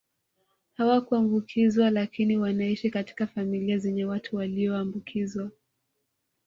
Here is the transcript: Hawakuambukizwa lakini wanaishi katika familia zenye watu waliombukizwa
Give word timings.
Hawakuambukizwa 0.73 1.89
lakini 1.89 2.37
wanaishi 2.37 2.89
katika 2.89 3.27
familia 3.27 3.77
zenye 3.77 4.05
watu 4.05 4.35
waliombukizwa 4.35 5.51